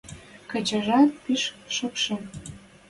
Кечӹжӓт 0.49 1.09
пиш 1.23 1.43
шокшын 1.75 2.21